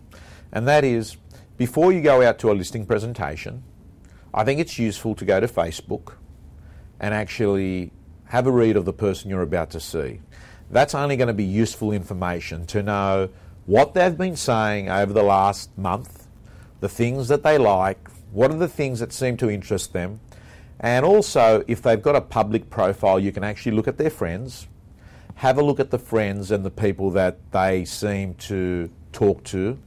And 0.52 0.68
that 0.68 0.84
is, 0.84 1.16
before 1.56 1.92
you 1.92 2.00
go 2.00 2.22
out 2.22 2.38
to 2.40 2.50
a 2.50 2.54
listing 2.54 2.84
presentation, 2.84 3.62
I 4.32 4.44
think 4.44 4.60
it's 4.60 4.78
useful 4.78 5.14
to 5.14 5.24
go 5.24 5.38
to 5.40 5.46
Facebook 5.46 6.14
and 6.98 7.14
actually 7.14 7.92
have 8.26 8.46
a 8.46 8.50
read 8.50 8.76
of 8.76 8.84
the 8.84 8.92
person 8.92 9.30
you're 9.30 9.42
about 9.42 9.70
to 9.70 9.80
see. 9.80 10.20
That's 10.70 10.94
only 10.94 11.16
going 11.16 11.28
to 11.28 11.34
be 11.34 11.44
useful 11.44 11.92
information 11.92 12.66
to 12.66 12.82
know 12.82 13.28
what 13.66 13.94
they've 13.94 14.16
been 14.16 14.36
saying 14.36 14.90
over 14.90 15.12
the 15.12 15.22
last 15.22 15.76
month, 15.78 16.26
the 16.80 16.88
things 16.88 17.28
that 17.28 17.42
they 17.42 17.58
like, 17.58 18.08
what 18.32 18.50
are 18.50 18.56
the 18.56 18.68
things 18.68 19.00
that 19.00 19.12
seem 19.12 19.36
to 19.36 19.48
interest 19.48 19.92
them, 19.92 20.20
and 20.80 21.04
also 21.04 21.62
if 21.68 21.80
they've 21.80 22.02
got 22.02 22.16
a 22.16 22.20
public 22.20 22.68
profile, 22.68 23.20
you 23.20 23.30
can 23.30 23.44
actually 23.44 23.72
look 23.72 23.86
at 23.86 23.96
their 23.96 24.10
friends, 24.10 24.66
have 25.36 25.56
a 25.58 25.62
look 25.62 25.78
at 25.78 25.90
the 25.90 25.98
friends 25.98 26.50
and 26.50 26.64
the 26.64 26.70
people 26.70 27.10
that 27.12 27.38
they 27.52 27.84
seem 27.84 28.34
to 28.34 28.90
talk 29.12 29.44
to. 29.44 29.78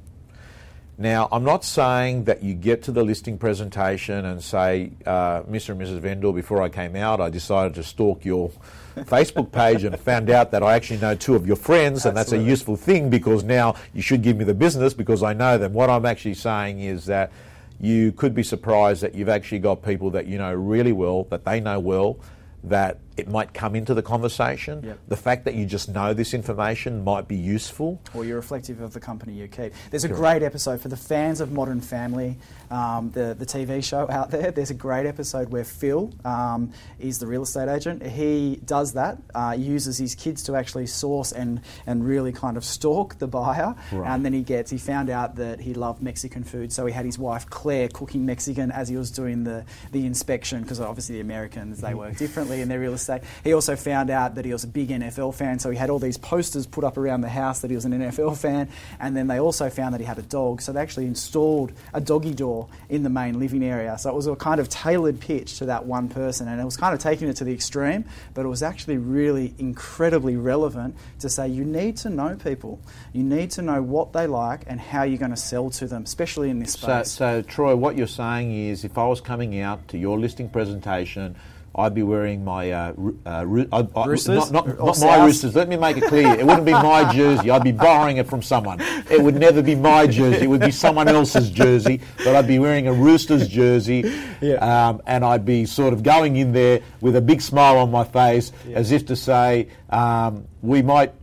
Now, 0.99 1.27
I'm 1.31 1.43
not 1.43 1.63
saying 1.63 2.23
that 2.23 2.41
you 2.41 2.55
get 2.55 2.81
to 2.83 2.91
the 2.91 3.03
listing 3.03 3.37
presentation 3.37 4.25
and 4.25 4.43
say, 4.43 4.93
uh, 5.05 5.43
Mr. 5.43 5.69
and 5.69 5.81
Mrs. 5.81 5.99
Vendor, 5.99 6.31
before 6.31 6.63
I 6.63 6.69
came 6.69 6.95
out, 6.95 7.21
I 7.21 7.29
decided 7.29 7.75
to 7.75 7.83
stalk 7.83 8.25
your 8.25 8.49
Facebook 8.97 9.51
page 9.51 9.83
and 9.83 9.97
found 9.99 10.31
out 10.31 10.49
that 10.51 10.63
I 10.63 10.73
actually 10.73 10.99
know 10.99 11.13
two 11.13 11.35
of 11.35 11.45
your 11.45 11.55
friends, 11.55 12.07
and 12.07 12.17
that's 12.17 12.31
a 12.31 12.37
useful 12.37 12.75
thing 12.75 13.11
because 13.11 13.43
now 13.43 13.75
you 13.93 14.01
should 14.01 14.23
give 14.23 14.37
me 14.37 14.43
the 14.43 14.55
business 14.55 14.95
because 14.95 15.21
I 15.21 15.33
know 15.33 15.59
them. 15.59 15.71
What 15.73 15.91
I'm 15.91 16.05
actually 16.05 16.33
saying 16.33 16.79
is 16.79 17.05
that 17.05 17.31
you 17.79 18.11
could 18.11 18.33
be 18.33 18.41
surprised 18.41 19.03
that 19.03 19.13
you've 19.13 19.29
actually 19.29 19.59
got 19.59 19.83
people 19.83 20.09
that 20.11 20.25
you 20.25 20.39
know 20.39 20.51
really 20.51 20.93
well, 20.93 21.25
that 21.25 21.45
they 21.45 21.59
know 21.59 21.79
well, 21.79 22.17
that 22.63 22.97
it 23.17 23.27
might 23.27 23.51
come 23.53 23.75
into 23.75 23.95
the 23.95 24.03
conversation. 24.03 24.83
Yep. 24.83 24.99
The 25.07 25.17
fact 25.17 25.45
that 25.45 25.55
you 25.55 25.65
just 25.65 25.89
know 25.89 26.13
this 26.13 26.35
information 26.35 27.03
might 27.03 27.27
be 27.27 27.35
useful. 27.35 27.99
Or 28.13 28.23
you're 28.23 28.35
reflective 28.35 28.79
of 28.79 28.93
the 28.93 28.99
company 28.99 29.33
you 29.33 29.47
keep. 29.47 29.73
There's 29.89 30.03
a 30.03 30.07
great 30.07 30.43
episode 30.43 30.79
for 30.79 30.87
the 30.87 30.97
fans 30.97 31.41
of 31.41 31.51
Modern 31.51 31.81
Family, 31.81 32.37
um, 32.69 33.09
the, 33.11 33.35
the 33.37 33.45
TV 33.45 33.83
show 33.83 34.07
out 34.09 34.29
there. 34.29 34.51
There's 34.51 34.69
a 34.69 34.75
great 34.75 35.07
episode 35.07 35.49
where 35.49 35.63
Phil 35.63 36.13
um, 36.23 36.71
is 36.99 37.17
the 37.17 37.25
real 37.25 37.41
estate 37.41 37.69
agent. 37.69 38.05
He 38.05 38.61
does 38.63 38.93
that, 38.93 39.17
uh, 39.33 39.55
uses 39.57 39.97
his 39.97 40.13
kids 40.13 40.43
to 40.43 40.55
actually 40.55 40.85
source 40.85 41.31
and, 41.31 41.61
and 41.87 42.07
really 42.07 42.31
kind 42.31 42.55
of 42.55 42.63
stalk 42.63 43.17
the 43.17 43.27
buyer. 43.27 43.75
Right. 43.91 44.13
And 44.13 44.23
then 44.23 44.33
he 44.33 44.43
gets, 44.43 44.69
he 44.69 44.77
found 44.77 45.09
out 45.09 45.37
that 45.37 45.59
he 45.59 45.73
loved 45.73 46.03
Mexican 46.03 46.43
food, 46.43 46.71
so 46.71 46.85
he 46.85 46.93
had 46.93 47.05
his 47.05 47.17
wife 47.17 47.49
Claire 47.49 47.89
cooking 47.89 48.27
Mexican 48.27 48.71
as 48.71 48.89
he 48.89 48.95
was 48.95 49.09
doing 49.09 49.43
the, 49.43 49.65
the 49.91 50.05
inspection, 50.05 50.61
because 50.61 50.79
obviously 50.79 51.15
the 51.15 51.21
Americans, 51.21 51.81
they 51.81 51.95
work 51.95 52.15
differently 52.17 52.61
in 52.61 52.69
their 52.69 52.79
real 52.79 52.93
estate. 52.93 53.06
He 53.43 53.53
also 53.53 53.75
found 53.75 54.09
out 54.09 54.35
that 54.35 54.45
he 54.45 54.53
was 54.53 54.63
a 54.63 54.67
big 54.67 54.89
NFL 54.89 55.33
fan, 55.35 55.59
so 55.59 55.69
he 55.69 55.77
had 55.77 55.89
all 55.89 55.99
these 55.99 56.17
posters 56.17 56.65
put 56.65 56.83
up 56.83 56.97
around 56.97 57.21
the 57.21 57.29
house 57.29 57.59
that 57.61 57.69
he 57.69 57.75
was 57.75 57.85
an 57.85 57.93
NFL 57.93 58.37
fan. 58.37 58.69
And 58.99 59.15
then 59.15 59.27
they 59.27 59.39
also 59.39 59.69
found 59.69 59.93
that 59.93 59.99
he 60.01 60.05
had 60.05 60.17
a 60.19 60.23
dog, 60.23 60.61
so 60.61 60.71
they 60.71 60.81
actually 60.81 61.05
installed 61.05 61.71
a 61.93 62.01
doggy 62.01 62.33
door 62.33 62.67
in 62.89 63.03
the 63.03 63.09
main 63.09 63.39
living 63.39 63.63
area. 63.63 63.97
So 63.97 64.09
it 64.09 64.15
was 64.15 64.27
a 64.27 64.35
kind 64.35 64.59
of 64.59 64.69
tailored 64.69 65.19
pitch 65.19 65.57
to 65.59 65.65
that 65.65 65.85
one 65.85 66.09
person, 66.09 66.47
and 66.47 66.59
it 66.59 66.65
was 66.65 66.77
kind 66.77 66.93
of 66.93 66.99
taking 66.99 67.27
it 67.29 67.35
to 67.37 67.43
the 67.43 67.53
extreme, 67.53 68.05
but 68.33 68.45
it 68.45 68.49
was 68.49 68.63
actually 68.63 68.97
really 68.97 69.53
incredibly 69.57 70.35
relevant 70.35 70.95
to 71.19 71.29
say 71.29 71.47
you 71.47 71.63
need 71.63 71.97
to 71.97 72.09
know 72.09 72.35
people. 72.35 72.79
You 73.13 73.23
need 73.23 73.51
to 73.51 73.61
know 73.61 73.81
what 73.81 74.13
they 74.13 74.27
like 74.27 74.61
and 74.67 74.79
how 74.79 75.03
you're 75.03 75.17
going 75.17 75.31
to 75.31 75.37
sell 75.37 75.69
to 75.71 75.87
them, 75.87 76.03
especially 76.03 76.49
in 76.49 76.59
this 76.59 76.73
So, 76.73 76.87
space. 76.87 77.11
so 77.11 77.41
Troy, 77.41 77.75
what 77.75 77.97
you're 77.97 78.07
saying 78.07 78.51
is, 78.51 78.83
if 78.83 78.97
I 78.97 79.07
was 79.07 79.21
coming 79.21 79.59
out 79.59 79.87
to 79.89 79.97
your 79.97 80.19
listing 80.19 80.49
presentation, 80.49 81.35
I'd 81.77 81.93
be 81.93 82.01
wearing 82.03 82.43
my 82.43 82.71
uh, 82.71 82.93
uh, 83.25 83.29
I- 83.71 83.87
I- 83.95 84.05
Roosters? 84.07 84.51
not, 84.51 84.67
not, 84.67 84.79
not 84.79 84.99
my 84.99 85.23
roosters. 85.23 85.55
Let 85.55 85.69
me 85.69 85.75
make 85.77 85.97
it 85.97 86.05
clear. 86.05 86.27
It 86.33 86.43
wouldn't 86.45 86.65
be 86.65 86.71
my 86.71 87.13
jersey. 87.19 87.51
I'd 87.51 87.63
be 87.63 87.71
borrowing 87.71 88.17
it 88.17 88.27
from 88.27 88.41
someone. 88.41 88.79
It 88.81 89.21
would 89.21 89.35
never 89.35 89.61
be 89.61 89.75
my 89.75 90.07
jersey. 90.07 90.45
It 90.45 90.47
would 90.49 90.61
be 90.61 90.71
someone 90.71 91.07
else's 91.07 91.51
jersey. 91.51 92.01
But 92.17 92.35
I'd 92.35 92.47
be 92.47 92.57
wearing 92.57 92.87
a 92.87 92.93
Roosters 92.93 93.47
jersey, 93.47 94.11
Yeah. 94.41 94.55
um, 94.89 95.01
and 95.05 95.23
I'd 95.23 95.45
be 95.45 95.65
sort 95.65 95.93
of 95.93 96.01
going 96.01 96.35
in 96.37 96.51
there 96.51 96.81
with 97.01 97.15
a 97.15 97.21
big 97.21 97.41
smile 97.41 97.77
on 97.77 97.91
my 97.91 98.03
face, 98.05 98.51
as 98.73 98.91
if 98.91 99.05
to 99.07 99.15
say, 99.15 99.67
um, 99.91 100.45
"We 100.61 100.81
might." 100.81 101.13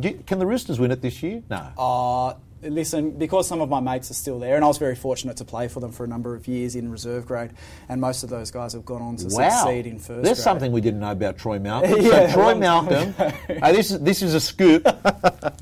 You- 0.00 0.22
Can 0.24 0.38
the 0.38 0.46
Roosters 0.46 0.78
win 0.78 0.92
it 0.92 1.02
this 1.02 1.20
year? 1.20 1.42
No. 1.50 1.66
Uh, 1.76 2.34
listen, 2.62 3.10
because 3.12 3.46
some 3.48 3.60
of 3.60 3.68
my 3.68 3.80
mates 3.80 4.10
are 4.10 4.14
still 4.14 4.38
there, 4.38 4.56
and 4.56 4.64
I 4.64 4.68
was 4.68 4.78
very 4.78 4.94
fortunate 4.94 5.36
to 5.38 5.44
play 5.44 5.68
for 5.68 5.80
them 5.80 5.92
for 5.92 6.04
a 6.04 6.08
number 6.08 6.34
of 6.34 6.46
years 6.48 6.76
in 6.76 6.90
reserve 6.90 7.26
grade, 7.26 7.50
and 7.88 8.00
most 8.00 8.22
of 8.22 8.30
those 8.30 8.50
guys 8.50 8.72
have 8.74 8.84
gone 8.84 9.02
on 9.02 9.16
to 9.16 9.26
Wow, 9.30 9.48
succeed 9.50 9.86
in 9.86 9.98
first 9.98 10.22
there's 10.22 10.38
grade. 10.38 10.44
something 10.44 10.72
we 10.72 10.80
didn't 10.80 11.00
know 11.00 11.10
about 11.12 11.36
Troy 11.38 11.58
Malcolm. 11.58 11.90
Yeah, 12.00 12.26
so 12.28 12.32
Troy 12.34 12.54
Malcolm, 12.54 13.14
uh, 13.18 13.72
this 13.72 13.90
is 13.90 14.00
this 14.00 14.22
is 14.22 14.34
a 14.34 14.40
scoop. 14.40 14.84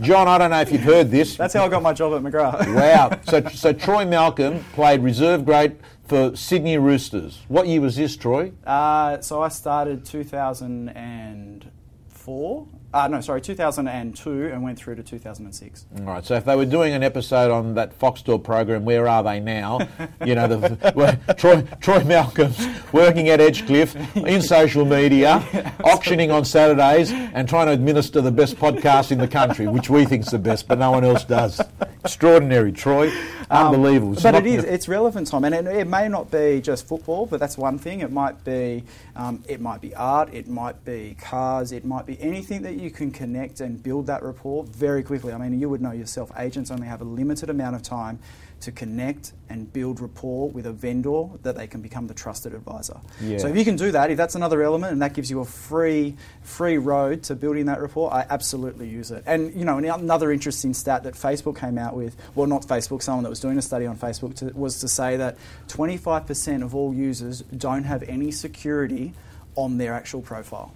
John, 0.00 0.28
I 0.28 0.38
don't 0.38 0.50
know 0.50 0.60
if 0.60 0.70
you've 0.72 0.82
heard 0.82 1.10
this. 1.10 1.36
That's 1.36 1.54
how 1.54 1.64
I 1.64 1.68
got 1.68 1.82
my 1.82 1.92
job 1.92 2.14
at 2.14 2.22
McGrath. 2.22 2.72
wow. 2.74 3.10
So 3.28 3.42
so 3.54 3.72
Troy 3.72 4.04
Malcolm 4.04 4.64
played 4.74 5.02
reserve 5.02 5.44
grade 5.44 5.76
for 6.06 6.34
Sydney 6.36 6.78
Roosters. 6.78 7.40
What 7.48 7.66
year 7.66 7.80
was 7.82 7.96
this, 7.96 8.16
Troy? 8.16 8.52
Uh, 8.66 9.20
so 9.20 9.42
I 9.42 9.48
started 9.48 10.04
2004. 10.06 12.66
Uh, 12.92 13.06
no, 13.06 13.20
sorry, 13.20 13.40
2002, 13.42 14.46
and 14.46 14.62
went 14.62 14.78
through 14.78 14.94
to 14.94 15.02
2006. 15.02 15.84
All 15.98 16.04
right. 16.04 16.24
So 16.24 16.36
if 16.36 16.46
they 16.46 16.56
were 16.56 16.64
doing 16.64 16.94
an 16.94 17.02
episode 17.02 17.50
on 17.50 17.74
that 17.74 17.98
Foxtel 17.98 18.42
program, 18.42 18.86
where 18.86 19.06
are 19.06 19.22
they 19.22 19.40
now? 19.40 19.80
You 20.24 20.34
know, 20.34 20.48
the, 20.48 20.92
well, 20.96 21.16
Troy 21.36 21.62
Troy 21.80 22.00
Malcolm's 22.00 22.58
working 22.92 23.28
at 23.28 23.40
Edgecliff 23.40 23.94
in 24.26 24.42
social 24.42 24.84
media, 24.84 25.42
auctioning 25.84 26.30
on 26.30 26.44
Saturdays, 26.44 27.12
and 27.12 27.48
trying 27.48 27.66
to 27.66 27.72
administer 27.72 28.20
the 28.20 28.32
best 28.32 28.56
podcast 28.56 29.12
in 29.12 29.18
the 29.18 29.28
country, 29.28 29.68
which 29.68 29.88
we 29.88 30.04
think's 30.04 30.30
the 30.30 30.38
best, 30.38 30.66
but 30.66 30.78
no 30.78 30.90
one 30.90 31.04
else 31.04 31.24
does. 31.24 31.60
Extraordinary, 32.04 32.72
Troy. 32.72 33.10
Unbelievable. 33.50 34.12
It's 34.12 34.22
But 34.22 34.34
it 34.34 34.46
is, 34.46 34.64
it's 34.64 34.88
relevant, 34.88 35.28
Tom, 35.28 35.44
and 35.44 35.54
it, 35.54 35.66
it 35.66 35.86
may 35.86 36.08
not 36.08 36.30
be 36.30 36.60
just 36.60 36.86
football, 36.86 37.26
but 37.26 37.40
that's 37.40 37.56
one 37.56 37.78
thing. 37.78 38.00
It 38.00 38.12
might 38.12 38.44
be, 38.44 38.84
um, 39.16 39.42
it 39.48 39.60
might 39.60 39.80
be 39.80 39.94
art, 39.94 40.32
it 40.34 40.48
might 40.48 40.84
be 40.84 41.16
cars, 41.18 41.72
it 41.72 41.84
might 41.84 42.04
be 42.04 42.20
anything 42.20 42.62
that 42.62 42.74
you 42.74 42.90
can 42.90 43.10
connect 43.10 43.60
and 43.60 43.82
build 43.82 44.06
that 44.08 44.22
rapport 44.22 44.64
very 44.64 45.02
quickly. 45.02 45.32
I 45.32 45.38
mean, 45.38 45.58
you 45.58 45.68
would 45.70 45.80
know 45.80 45.92
yourself, 45.92 46.30
agents 46.36 46.70
only 46.70 46.86
have 46.86 47.00
a 47.00 47.04
limited 47.04 47.48
amount 47.48 47.76
of 47.76 47.82
time 47.82 48.18
to 48.60 48.72
connect 48.72 49.32
and 49.48 49.72
build 49.72 50.00
rapport 50.00 50.50
with 50.50 50.66
a 50.66 50.72
vendor 50.72 51.26
that 51.42 51.56
they 51.56 51.66
can 51.66 51.80
become 51.80 52.06
the 52.06 52.14
trusted 52.14 52.54
advisor. 52.54 52.96
Yeah. 53.20 53.38
So 53.38 53.48
if 53.48 53.56
you 53.56 53.64
can 53.64 53.76
do 53.76 53.92
that, 53.92 54.10
if 54.10 54.16
that's 54.16 54.34
another 54.34 54.62
element 54.62 54.92
and 54.92 55.02
that 55.02 55.14
gives 55.14 55.30
you 55.30 55.40
a 55.40 55.44
free 55.44 56.16
free 56.42 56.78
road 56.78 57.22
to 57.24 57.34
building 57.34 57.66
that 57.66 57.80
rapport, 57.80 58.12
I 58.12 58.26
absolutely 58.28 58.88
use 58.88 59.10
it. 59.10 59.22
And 59.26 59.54
you 59.54 59.64
know, 59.64 59.78
another 59.78 60.32
interesting 60.32 60.74
stat 60.74 61.04
that 61.04 61.14
Facebook 61.14 61.58
came 61.58 61.78
out 61.78 61.94
with, 61.94 62.16
well, 62.34 62.46
not 62.46 62.62
Facebook, 62.62 63.02
someone 63.02 63.22
that 63.24 63.30
was 63.30 63.40
doing 63.40 63.58
a 63.58 63.62
study 63.62 63.86
on 63.86 63.96
Facebook 63.96 64.34
to, 64.36 64.46
was 64.58 64.80
to 64.80 64.88
say 64.88 65.16
that 65.16 65.36
25% 65.68 66.62
of 66.62 66.74
all 66.74 66.92
users 66.92 67.42
don't 67.42 67.84
have 67.84 68.02
any 68.04 68.30
security 68.30 69.14
on 69.54 69.78
their 69.78 69.94
actual 69.94 70.20
profile. 70.20 70.74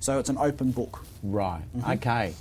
So 0.00 0.18
it's 0.18 0.28
an 0.28 0.38
open 0.38 0.72
book. 0.72 1.04
Right. 1.22 1.62
Mm-hmm. 1.76 1.90
Okay. 1.92 2.34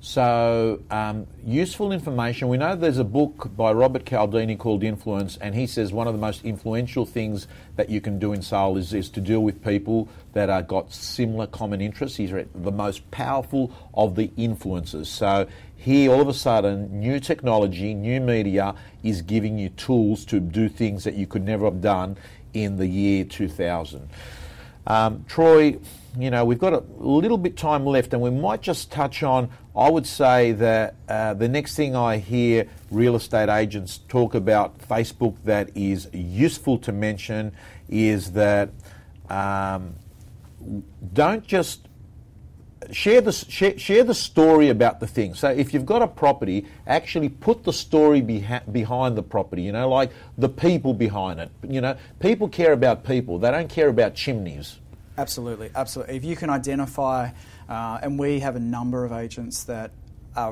So, 0.00 0.82
um, 0.90 1.26
useful 1.44 1.90
information. 1.90 2.48
We 2.48 2.58
know 2.58 2.76
there's 2.76 2.98
a 2.98 3.04
book 3.04 3.50
by 3.56 3.72
Robert 3.72 4.04
Cialdini 4.06 4.54
called 4.54 4.84
Influence, 4.84 5.36
and 5.38 5.54
he 5.54 5.66
says 5.66 5.92
one 5.92 6.06
of 6.06 6.12
the 6.12 6.20
most 6.20 6.44
influential 6.44 7.06
things 7.06 7.48
that 7.76 7.88
you 7.88 8.00
can 8.00 8.18
do 8.18 8.32
in 8.32 8.42
sales 8.42 8.78
is, 8.78 8.94
is 8.94 9.10
to 9.10 9.20
deal 9.20 9.40
with 9.40 9.64
people 9.64 10.08
that 10.34 10.50
are 10.50 10.62
got 10.62 10.92
similar 10.92 11.46
common 11.46 11.80
interests. 11.80 12.18
He's 12.18 12.30
the 12.30 12.72
most 12.72 13.10
powerful 13.10 13.72
of 13.94 14.14
the 14.16 14.28
influencers. 14.38 15.06
So, 15.06 15.48
here 15.76 16.12
all 16.12 16.20
of 16.20 16.28
a 16.28 16.34
sudden, 16.34 17.00
new 17.00 17.18
technology, 17.18 17.94
new 17.94 18.20
media 18.20 18.74
is 19.02 19.22
giving 19.22 19.58
you 19.58 19.70
tools 19.70 20.24
to 20.26 20.40
do 20.40 20.68
things 20.68 21.04
that 21.04 21.14
you 21.14 21.26
could 21.26 21.42
never 21.44 21.64
have 21.64 21.80
done 21.80 22.16
in 22.54 22.76
the 22.76 22.86
year 22.86 23.24
2000. 23.24 24.08
Um, 24.86 25.24
Troy, 25.26 25.78
you 26.18 26.30
know, 26.30 26.44
we've 26.44 26.58
got 26.58 26.72
a 26.72 26.82
little 26.98 27.38
bit 27.38 27.56
time 27.56 27.84
left, 27.84 28.12
and 28.12 28.22
we 28.22 28.30
might 28.30 28.62
just 28.62 28.90
touch 28.90 29.22
on. 29.22 29.50
I 29.74 29.90
would 29.90 30.06
say 30.06 30.52
that 30.52 30.94
uh, 31.08 31.34
the 31.34 31.48
next 31.48 31.76
thing 31.76 31.94
I 31.94 32.18
hear 32.18 32.68
real 32.90 33.16
estate 33.16 33.48
agents 33.48 33.98
talk 34.08 34.34
about 34.34 34.78
Facebook 34.78 35.36
that 35.44 35.70
is 35.76 36.08
useful 36.12 36.78
to 36.78 36.92
mention 36.92 37.52
is 37.88 38.32
that 38.32 38.70
um, 39.28 39.94
don't 41.12 41.46
just 41.46 41.88
share 42.90 43.20
the 43.20 43.32
share, 43.32 43.78
share 43.78 44.04
the 44.04 44.14
story 44.14 44.68
about 44.68 45.00
the 45.00 45.06
thing. 45.06 45.34
So 45.34 45.50
if 45.50 45.74
you've 45.74 45.86
got 45.86 46.02
a 46.02 46.08
property, 46.08 46.66
actually 46.86 47.28
put 47.28 47.64
the 47.64 47.72
story 47.72 48.20
beha- 48.20 48.64
behind 48.70 49.16
the 49.16 49.22
property. 49.22 49.62
You 49.62 49.72
know, 49.72 49.88
like 49.88 50.12
the 50.38 50.48
people 50.48 50.94
behind 50.94 51.40
it. 51.40 51.50
You 51.68 51.80
know, 51.80 51.96
people 52.20 52.48
care 52.48 52.72
about 52.72 53.04
people. 53.04 53.38
They 53.38 53.50
don't 53.50 53.68
care 53.68 53.88
about 53.88 54.14
chimneys. 54.14 54.78
Absolutely, 55.18 55.70
absolutely. 55.74 56.16
If 56.16 56.24
you 56.24 56.36
can 56.36 56.50
identify, 56.50 57.30
uh, 57.68 57.98
and 58.02 58.18
we 58.18 58.40
have 58.40 58.56
a 58.56 58.60
number 58.60 59.04
of 59.04 59.12
agents 59.12 59.64
that 59.64 59.90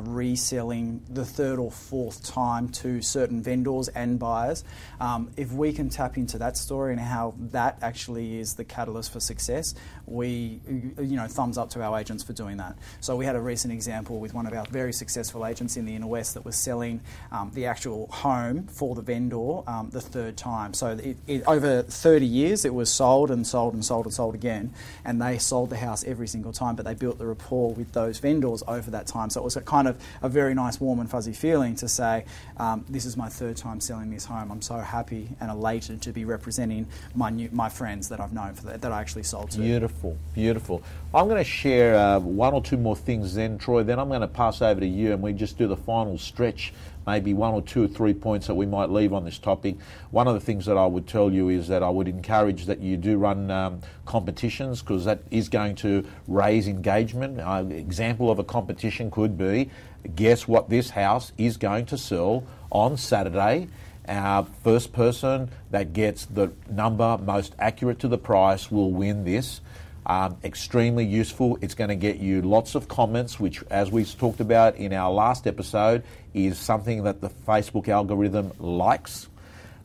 reselling 0.03 1.03
the 1.09 1.25
third 1.25 1.59
or 1.59 1.71
fourth 1.71 2.25
time 2.25 2.69
to 2.69 3.03
certain 3.03 3.43
vendors 3.43 3.89
and 3.89 4.19
buyers. 4.19 4.65
Um, 5.01 5.31
if 5.37 5.53
we 5.53 5.73
can 5.73 5.89
tap 5.89 6.17
into 6.17 6.39
that 6.39 6.57
story 6.57 6.93
and 6.93 7.01
how 7.01 7.35
that 7.53 7.79
actually 7.83 8.39
is 8.39 8.55
the 8.55 8.65
catalyst 8.65 9.13
for 9.13 9.21
success, 9.21 9.75
we, 10.07 10.61
you 10.67 11.17
know, 11.17 11.27
thumbs 11.27 11.59
up 11.59 11.71
to 11.71 11.83
our 11.83 11.99
agents 11.99 12.23
for 12.23 12.33
doing 12.33 12.59
that. 12.59 12.77
So 13.01 13.17
we 13.17 13.25
had 13.25 13.37
a 13.37 13.41
recent 13.41 13.73
example 13.73 14.19
with 14.21 14.35
one 14.35 14.47
of 14.47 14.53
our 14.53 14.65
very 14.67 14.93
successful 14.93 15.47
agents 15.47 15.77
in 15.77 15.85
the 15.85 15.95
inner 15.95 16.07
west 16.07 16.35
that 16.35 16.45
was 16.45 16.57
selling 16.57 17.01
um, 17.33 17.51
the 17.55 17.67
actual 17.67 18.07
home 18.09 18.67
for 18.67 18.95
the 18.95 19.03
vendor 19.03 19.69
um, 19.69 19.91
the 19.91 20.01
third 20.01 20.37
time. 20.37 20.75
So 20.75 20.91
it, 20.91 21.17
it, 21.27 21.43
over 21.47 21.83
30 21.83 22.27
years, 22.27 22.65
it 22.65 22.75
was 22.75 22.91
sold 22.91 23.31
and 23.31 23.47
sold 23.47 23.75
and 23.75 23.85
sold 23.85 24.07
and 24.07 24.15
sold 24.15 24.35
again, 24.35 24.73
and 25.05 25.21
they 25.21 25.39
sold 25.39 25.71
the 25.71 25.77
house 25.77 26.05
every 26.05 26.29
single 26.29 26.53
time. 26.53 26.77
But 26.77 26.85
they 26.85 26.95
built 26.95 27.19
the 27.19 27.27
rapport 27.27 27.73
with 27.73 27.93
those 27.93 28.19
vendors 28.19 28.63
over 28.67 28.91
that 28.91 29.07
time. 29.07 29.31
So 29.31 29.41
it 29.41 29.45
was 29.45 29.57
a 29.57 29.61
kind 29.75 29.89
of 29.89 29.99
a 30.23 30.29
very 30.29 30.55
nice, 30.55 30.81
warm 30.81 31.01
and 31.01 31.11
fuzzy 31.11 31.33
feeling 31.33 31.75
to 31.75 31.89
say, 31.89 32.25
um, 32.59 32.85
"This 32.89 33.05
is 33.05 33.17
my 33.17 33.29
third 33.29 33.57
time 33.57 33.81
selling 33.81 34.09
this 34.13 34.25
home. 34.25 34.53
I'm 34.53 34.63
so 34.63 34.77
happy 34.79 35.31
and 35.41 35.51
elated 35.51 36.01
to 36.03 36.13
be 36.13 36.25
representing 36.25 36.87
my 37.17 37.29
new, 37.31 37.49
my 37.51 37.69
friends 37.69 38.09
that 38.11 38.21
I've 38.21 38.33
known 38.33 38.55
for 38.55 38.67
that, 38.67 38.83
that 38.83 38.93
I 38.93 39.01
actually 39.01 39.25
sold 39.25 39.51
to." 39.53 39.59
Beautiful, 39.59 40.17
beautiful. 40.33 40.81
I'm 41.13 41.27
going 41.27 41.43
to 41.43 41.51
share 41.51 41.97
uh, 41.97 42.21
one 42.21 42.55
or 42.55 42.63
two 42.63 42.77
more 42.77 42.95
things 42.95 43.35
then, 43.35 43.59
Troy. 43.59 43.83
Then 43.83 43.99
I'm 43.99 44.09
going 44.09 44.21
to 44.21 44.29
pass 44.29 44.63
over 44.63 44.79
to 44.79 44.87
you 44.87 45.13
and 45.13 45.21
we 45.21 45.33
just 45.33 45.59
do 45.59 45.67
the 45.67 45.77
final 45.77 46.19
stretch, 46.19 46.73
maybe 47.07 47.35
one 47.35 47.55
or 47.55 47.63
two 47.63 47.85
or 47.85 47.89
three 47.89 48.15
points 48.15 48.47
that 48.47 48.55
we 48.55 48.67
might 48.67 48.91
leave 48.91 49.13
on 49.13 49.25
this 49.25 49.39
topic. 49.39 49.77
One 50.11 50.29
of 50.29 50.35
the 50.35 50.41
things 50.41 50.67
that 50.67 50.77
I 50.77 50.87
would 50.87 51.07
tell 51.07 51.33
you 51.33 51.49
is 51.49 51.69
that 51.69 51.83
I 51.83 51.89
would 51.89 52.09
encourage 52.09 52.67
that 52.67 52.81
you 52.81 52.97
do 52.97 53.19
run 53.19 53.51
um, 53.51 53.81
competitions 54.07 54.81
because 54.81 55.05
that 55.05 55.21
is 55.31 55.49
going 55.49 55.77
to 55.77 56.07
raise 56.29 56.69
engagement. 56.69 57.41
Uh, 57.41 57.65
example 57.71 58.31
of 58.31 58.39
a 58.39 58.45
competition 58.45 59.11
could 59.11 59.37
be 59.39 59.71
guess 60.15 60.47
what 60.47 60.69
this 60.69 60.91
house 60.91 61.33
is 61.39 61.57
going 61.57 61.87
to 61.87 61.97
sell 61.97 62.45
on 62.71 62.97
Saturday 62.97 63.69
Our 64.07 64.45
first 64.63 64.93
person 64.93 65.51
that 65.71 65.95
gets 65.95 66.27
the 66.27 66.53
number 66.71 67.17
most 67.19 67.55
accurate 67.59 67.99
to 68.01 68.09
the 68.09 68.19
price 68.19 68.71
will 68.71 68.91
win 68.91 69.25
this. 69.25 69.63
Um, 70.07 70.37
extremely 70.45 71.07
useful. 71.07 71.57
It's 71.63 71.75
going 71.75 71.89
to 71.89 71.97
get 71.97 72.19
you 72.19 72.43
lots 72.43 72.75
of 72.75 72.89
comments, 72.89 73.41
which, 73.41 73.63
as 73.71 73.91
we 73.91 74.05
talked 74.05 74.41
about 74.41 74.77
in 74.77 74.93
our 74.93 75.11
last 75.11 75.47
episode, 75.47 76.05
is 76.35 76.59
something 76.59 77.05
that 77.05 77.23
the 77.23 77.31
Facebook 77.31 77.89
algorithm 77.89 78.53
likes. 78.59 79.29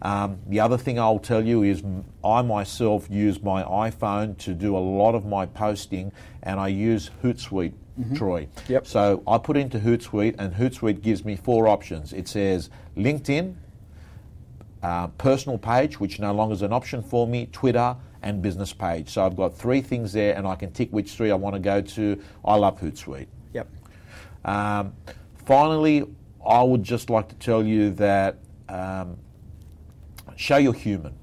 Um, 0.02 0.40
the 0.48 0.60
other 0.60 0.78
thing 0.78 1.00
I'll 1.00 1.20
tell 1.20 1.46
you 1.46 1.64
is 1.64 1.84
I 2.24 2.42
myself 2.42 3.08
use 3.10 3.42
my 3.42 3.64
iPhone 3.64 4.38
to 4.40 4.54
do 4.54 4.76
a 4.76 4.80
lot 4.80 5.16
of 5.16 5.26
my 5.26 5.46
posting, 5.46 6.12
and 6.44 6.60
I 6.60 6.68
use 6.68 7.12
Hootsuite, 7.24 7.74
mm-hmm. 8.00 8.16
Troy. 8.16 8.48
Yep. 8.68 8.88
So 8.88 9.24
I 9.26 9.38
put 9.38 9.56
into 9.56 9.80
Hootsuite, 9.80 10.36
and 10.38 10.54
Hootsuite 10.54 11.02
gives 11.02 11.24
me 11.24 11.38
four 11.38 11.68
options. 11.68 12.12
It 12.12 12.28
says 12.28 12.70
LinkedIn, 12.98 13.56
uh, 14.84 15.08
personal 15.08 15.58
page, 15.58 16.00
which 16.00 16.20
no 16.20 16.34
longer 16.34 16.54
is 16.54 16.62
an 16.62 16.74
option 16.74 17.04
for 17.04 17.28
me, 17.28 17.48
Twitter, 17.52 17.96
and 18.22 18.42
business 18.42 18.74
page. 18.74 19.10
So 19.10 19.26
I've 19.26 19.36
got 19.36 19.58
three 19.58 19.82
things 19.82 20.14
there, 20.14 20.36
and 20.36 20.48
I 20.48 20.56
can 20.56 20.72
tick 20.72 20.90
which 20.92 21.12
three 21.12 21.32
I 21.32 21.36
want 21.36 21.56
to 21.56 21.60
go 21.60 21.82
to. 21.82 22.22
I 22.44 22.56
love 22.56 22.80
Hootsuite. 22.80 23.28
Yep. 23.54 23.68
Um, 24.46 24.94
finally, 25.46 26.06
I 26.46 26.64
would 26.64 26.84
just 26.84 27.10
like 27.10 27.30
to 27.30 27.36
tell 27.36 27.64
you 27.64 27.92
that 27.92 28.38
um, 28.68 29.18
show 30.36 30.58
you're 30.58 30.74
human. 30.74 31.16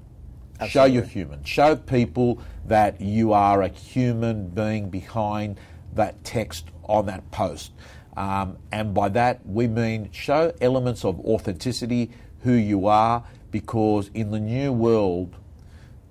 Absolutely. 0.59 0.69
Show 0.69 0.85
you're 0.85 1.03
human. 1.03 1.43
Show 1.43 1.75
people 1.75 2.41
that 2.65 2.99
you 2.99 3.33
are 3.33 3.61
a 3.61 3.67
human 3.67 4.49
being 4.49 4.89
behind 4.89 5.59
that 5.93 6.23
text 6.23 6.69
on 6.83 7.05
that 7.07 7.29
post. 7.31 7.71
Um, 8.15 8.57
and 8.71 8.93
by 8.93 9.09
that, 9.09 9.45
we 9.45 9.67
mean 9.67 10.09
show 10.11 10.51
elements 10.59 11.05
of 11.05 11.19
authenticity, 11.19 12.09
who 12.41 12.53
you 12.53 12.87
are, 12.87 13.23
because 13.51 14.09
in 14.13 14.31
the 14.31 14.39
new 14.39 14.73
world, 14.73 15.35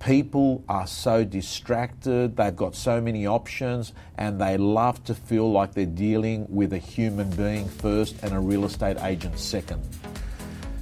people 0.07 0.63
are 0.69 0.87
so 0.87 1.25
distracted, 1.25 2.37
they've 2.37 2.55
got 2.55 2.77
so 2.77 3.01
many 3.01 3.27
options, 3.27 3.93
and 4.17 4.41
they 4.41 4.57
love 4.57 5.03
to 5.03 5.13
feel 5.13 5.51
like 5.51 5.75
they're 5.75 5.85
dealing 5.85 6.47
with 6.49 6.73
a 6.73 6.79
human 6.79 7.29
being 7.31 7.69
first 7.69 8.15
and 8.23 8.33
a 8.33 8.39
real 8.39 8.65
estate 8.65 8.97
agent 9.03 9.37
second. 9.37 9.83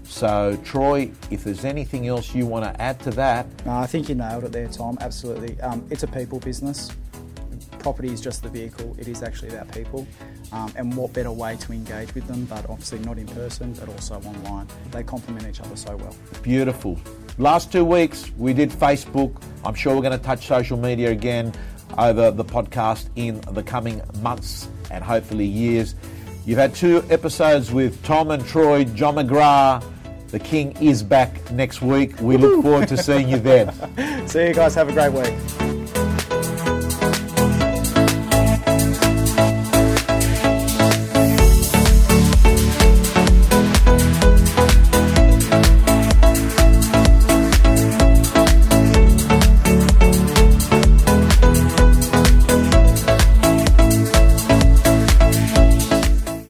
So, 0.03 0.61
Troy, 0.63 1.11
if 1.31 1.43
there's 1.43 1.65
anything 1.65 2.07
else 2.07 2.35
you 2.35 2.45
want 2.45 2.67
to 2.67 2.81
add 2.81 3.01
to 3.01 3.11
that. 3.13 3.47
No, 3.65 3.73
I 3.73 3.87
think 3.87 4.11
you 4.11 4.15
nailed 4.15 4.45
it 4.45 4.53
there, 4.53 4.69
Tom. 4.69 4.99
Absolutely. 5.01 5.59
Um, 5.63 5.87
it's 5.91 6.03
a 6.03 6.07
people 6.07 6.39
business. 6.39 6.91
Property 7.85 8.09
is 8.09 8.23
just 8.23 8.43
the 8.43 8.49
vehicle, 8.49 8.97
it 8.99 9.09
is 9.09 9.23
actually 9.23 9.51
about 9.51 9.71
people. 9.71 10.07
Um, 10.53 10.73
and 10.75 10.97
what 10.97 11.13
better 11.13 11.31
way 11.31 11.57
to 11.57 11.73
engage 11.75 12.15
with 12.15 12.27
them, 12.27 12.47
but 12.47 12.65
obviously 12.71 12.99
not 13.01 13.19
in 13.19 13.27
person, 13.27 13.75
but 13.75 13.91
also 13.91 14.15
online. 14.23 14.67
They 14.91 15.03
complement 15.03 15.47
each 15.47 15.61
other 15.61 15.77
so 15.77 15.95
well. 15.95 16.17
Beautiful. 16.43 16.99
Last 17.37 17.71
two 17.71 17.85
weeks, 17.85 18.33
we 18.39 18.55
did 18.55 18.71
Facebook. 18.71 19.37
I'm 19.67 19.75
sure 19.75 19.95
we're 19.95 20.01
going 20.01 20.19
to 20.19 20.25
touch 20.25 20.47
social 20.47 20.79
media 20.79 21.11
again 21.11 21.53
over 21.99 22.31
the 22.31 22.43
podcast 22.43 23.11
in 23.17 23.43
the 23.51 23.63
coming 23.63 24.01
months 24.23 24.67
and 24.91 25.05
hopefully 25.05 25.45
years. 25.45 25.95
You've 26.47 26.59
had 26.59 26.75
two 26.75 27.05
episodes 27.11 27.71
with 27.71 28.03
Tom 28.03 28.31
and 28.31 28.43
Troy, 28.47 28.85
John 28.85 29.17
McGrath. 29.17 29.85
The 30.29 30.39
King 30.39 30.75
is 30.81 31.03
back 31.03 31.51
next 31.51 31.83
week. 31.83 32.19
We 32.19 32.39
look 32.39 32.63
forward 32.63 32.89
to 32.89 32.97
seeing 32.97 33.29
you 33.29 33.39
then. 33.39 34.27
See 34.27 34.47
you 34.47 34.55
guys. 34.55 34.75
Have 34.75 34.89
a 34.89 34.93
great 34.95 35.13
week. 35.13 35.64